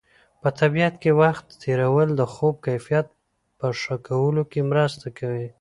په 0.41 0.49
طبیعت 0.59 0.93
کې 1.03 1.11
وخت 1.21 1.45
تېرول 1.63 2.07
د 2.15 2.21
خوب 2.33 2.55
کیفیت 2.67 3.07
په 3.59 3.67
ښه 3.79 3.95
کولو 4.07 4.43
کې 4.51 4.61
مرسته 4.71 5.07
کوي. 5.19 5.47